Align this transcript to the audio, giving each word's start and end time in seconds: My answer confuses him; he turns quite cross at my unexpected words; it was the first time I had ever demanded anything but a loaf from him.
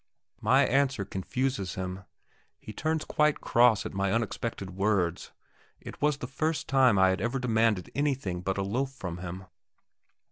My 0.41 0.65
answer 0.65 1.05
confuses 1.05 1.75
him; 1.75 2.05
he 2.59 2.73
turns 2.73 3.05
quite 3.05 3.39
cross 3.39 3.85
at 3.85 3.93
my 3.93 4.11
unexpected 4.11 4.71
words; 4.71 5.31
it 5.79 6.01
was 6.01 6.17
the 6.17 6.25
first 6.25 6.67
time 6.67 6.97
I 6.97 7.09
had 7.09 7.21
ever 7.21 7.37
demanded 7.37 7.91
anything 7.93 8.41
but 8.41 8.57
a 8.57 8.63
loaf 8.63 8.91
from 8.91 9.19
him. 9.19 9.45